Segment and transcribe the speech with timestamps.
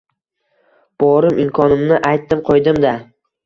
[1.03, 2.99] Borim— imkonimni aytdim-qo‘ydim-da